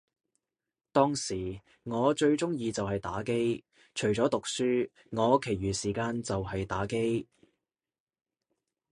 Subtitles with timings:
[0.91, 3.63] 當時我最鍾意就係打機，
[3.93, 7.27] 除咗讀書，我其餘時間就係打機